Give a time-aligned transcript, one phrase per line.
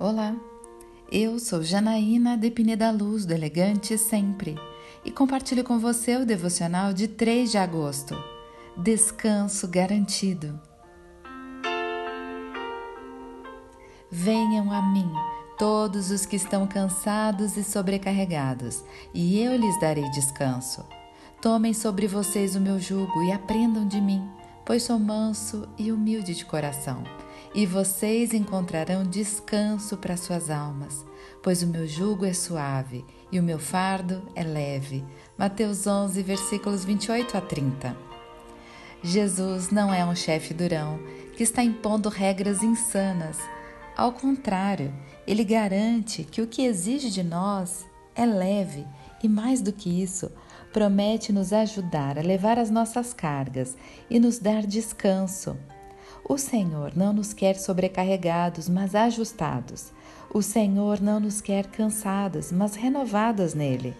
[0.00, 0.36] Olá,
[1.10, 4.56] eu sou Janaína de Pineda Luz, do Elegante Sempre,
[5.04, 8.14] e compartilho com você o devocional de 3 de agosto.
[8.76, 10.56] Descanso garantido.
[14.08, 15.10] Venham a mim,
[15.58, 20.86] todos os que estão cansados e sobrecarregados, e eu lhes darei descanso.
[21.42, 24.24] Tomem sobre vocês o meu jugo e aprendam de mim,
[24.68, 27.02] pois sou manso e humilde de coração
[27.54, 31.06] e vocês encontrarão descanso para suas almas,
[31.42, 35.02] pois o meu jugo é suave e o meu fardo é leve.
[35.38, 37.96] Mateus 11, versículos 28 a 30.
[39.02, 41.00] Jesus não é um chefe durão
[41.34, 43.38] que está impondo regras insanas.
[43.96, 44.92] Ao contrário,
[45.26, 48.86] ele garante que o que exige de nós é leve
[49.22, 50.30] e, mais do que isso,
[50.72, 53.76] promete nos ajudar a levar as nossas cargas
[54.08, 55.56] e nos dar descanso.
[56.28, 59.92] O Senhor não nos quer sobrecarregados, mas ajustados.
[60.32, 63.96] O Senhor não nos quer cansadas, mas renovadas nele.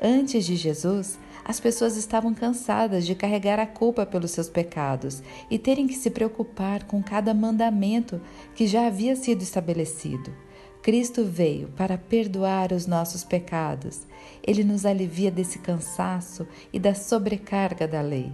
[0.00, 5.58] Antes de Jesus, as pessoas estavam cansadas de carregar a culpa pelos seus pecados e
[5.58, 8.20] terem que se preocupar com cada mandamento
[8.54, 10.32] que já havia sido estabelecido.
[10.82, 14.00] Cristo veio para perdoar os nossos pecados.
[14.42, 18.32] Ele nos alivia desse cansaço e da sobrecarga da lei.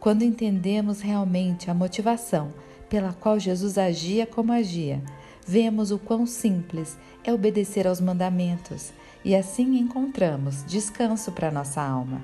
[0.00, 2.54] Quando entendemos realmente a motivação
[2.88, 5.02] pela qual Jesus agia como agia,
[5.46, 12.22] vemos o quão simples é obedecer aos mandamentos e assim encontramos descanso para nossa alma.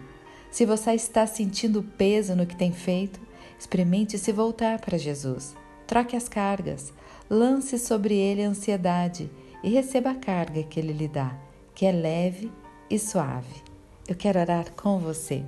[0.51, 3.21] Se você está sentindo peso no que tem feito,
[3.59, 5.55] experimente se voltar para Jesus.
[5.87, 6.95] Troque as cargas,
[7.29, 9.31] lance sobre ele a ansiedade
[9.67, 11.37] e receba a carga que ele lhe dá,
[11.75, 12.53] que é leve
[12.89, 13.63] e suave.
[14.09, 15.45] Eu quero orar com você.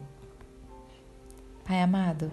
[1.64, 2.30] Pai amado,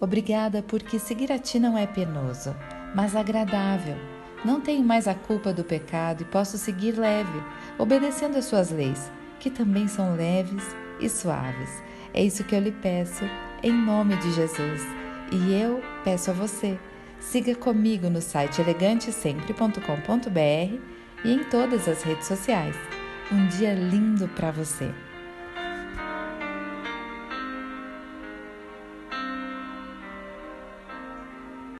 [0.00, 2.54] Obrigada porque seguir a ti não é penoso,
[2.94, 3.96] mas agradável.
[4.44, 7.42] Não tenho mais a culpa do pecado e posso seguir leve,
[7.76, 9.10] obedecendo às suas leis,
[9.40, 10.62] que também são leves
[11.00, 11.82] e suaves.
[12.14, 13.24] É isso que eu lhe peço,
[13.60, 14.82] em nome de Jesus.
[15.32, 16.78] E eu peço a você,
[17.18, 22.76] siga comigo no site elegantesempre.com.br e em todas as redes sociais.
[23.30, 24.92] Um dia lindo para você!